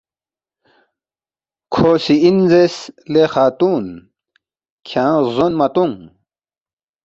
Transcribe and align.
کھو 1.73 1.89
سی 2.03 2.15
اِن 2.25 2.37
زیرس، 2.49 2.77
”لے 3.11 3.23
خاتُون 3.33 3.85
کھیانگ 4.87 5.21
غزون 5.25 5.51
مہ 5.59 5.67
تونگ 5.73 5.97